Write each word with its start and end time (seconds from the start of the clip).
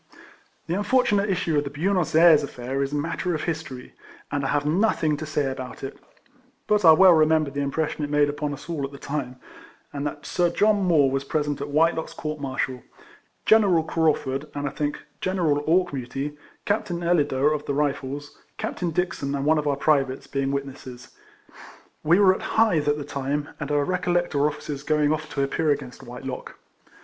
The 0.65 0.73
unfortunate 0.73 1.29
issue 1.29 1.55
of 1.59 1.63
the 1.63 1.69
Buenos 1.69 2.15
Ayres 2.15 2.41
affair 2.41 2.81
is 2.81 2.91
matter 2.91 3.35
of 3.35 3.43
history, 3.43 3.93
and 4.31 4.43
I 4.43 4.47
have 4.47 4.65
nothing 4.65 5.15
to 5.17 5.27
say 5.27 5.51
about 5.51 5.83
it; 5.83 5.95
but 6.65 6.83
I 6.83 6.91
well 6.93 7.11
8 7.11 7.13
KECOLLECTIONS 7.13 7.13
OF 7.13 7.19
remember 7.19 7.51
the 7.51 7.61
impression 7.61 8.03
it 8.03 8.09
made 8.09 8.27
upon 8.27 8.51
us 8.51 8.67
all 8.67 8.83
at 8.83 8.91
the 8.91 8.97
time, 8.97 9.35
and 9.93 10.07
that 10.07 10.25
Sir 10.25 10.49
John 10.49 10.83
Moore 10.83 11.11
was 11.11 11.23
present 11.23 11.61
at 11.61 11.67
Whitelock's 11.69 12.13
court 12.15 12.41
martial; 12.41 12.81
General 13.45 13.83
Craufurd, 13.83 14.49
and 14.55 14.65
I 14.67 14.71
think 14.71 14.97
General 15.19 15.61
Auchmuty, 15.67 16.35
Captain 16.65 17.01
Eledfer 17.03 17.53
of 17.53 17.67
the 17.67 17.75
Rifles, 17.75 18.39
Captain 18.57 18.89
Dickson, 18.89 19.35
and 19.35 19.45
one 19.45 19.59
of 19.59 19.67
our 19.67 19.75
privates, 19.77 20.25
being 20.25 20.51
witnesses. 20.51 21.09
We 22.03 22.17
were 22.19 22.33
at 22.33 22.41
Hythe 22.57 22.87
at 22.87 22.97
the 22.97 23.05
time, 23.05 23.49
and 23.59 23.71
I 23.71 23.75
recollect 23.75 24.33
our 24.33 24.47
officers 24.47 24.81
going 24.81 25.11
olF 25.11 25.29
to 25.35 25.43
appear 25.43 25.69
against 25.69 26.01
Whitelock. 26.01 26.55